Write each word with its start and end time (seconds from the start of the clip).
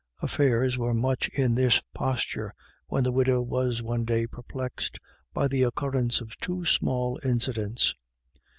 Affairs 0.19 0.79
were 0.79 0.95
much 0.95 1.27
in 1.31 1.53
this 1.53 1.79
posture, 1.93 2.55
when 2.87 3.03
the 3.03 3.11
widow 3.11 3.39
was 3.39 3.83
one 3.83 4.03
day 4.03 4.25
perplexed 4.25 4.97
by 5.31 5.47
the 5.47 5.61
occurrence 5.61 6.21
of 6.21 6.35
two 6.37 6.65
small 6.65 7.19
incidents. 7.23 7.93